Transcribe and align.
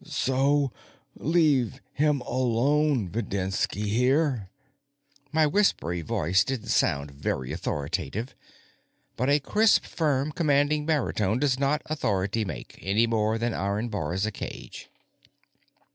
"So 0.03 0.71
leave 1.15 1.79
him 1.93 2.21
alone, 2.21 3.07
Videnski. 3.11 3.85
Hear?" 3.87 4.49
My 5.31 5.45
whispery 5.45 6.01
voice 6.01 6.43
didn't 6.43 6.69
sound 6.69 7.11
very 7.11 7.51
authoritative, 7.51 8.33
but 9.15 9.29
a 9.29 9.39
crisp, 9.39 9.85
firm, 9.85 10.31
commanding 10.31 10.87
baritone 10.87 11.37
does 11.37 11.59
not 11.59 11.83
authority 11.85 12.43
make, 12.43 12.79
any 12.81 13.05
more 13.05 13.37
than 13.37 13.53
iron 13.53 13.89
bars 13.89 14.25
a 14.25 14.31
cage. 14.31 14.89